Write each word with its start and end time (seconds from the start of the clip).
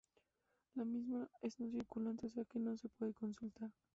La 0.73 0.83
misma 0.83 1.29
es 1.43 1.59
no 1.59 1.69
circulante, 1.69 2.25
o 2.25 2.29
sea 2.31 2.43
que 2.45 2.57
no 2.57 2.75
se 2.75 2.89
puede 2.89 3.13
consultar. 3.13 3.69